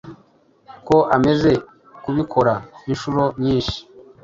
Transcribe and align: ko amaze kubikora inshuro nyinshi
ko 0.87 0.97
amaze 1.15 1.51
kubikora 2.03 2.53
inshuro 2.91 3.23
nyinshi 3.43 3.79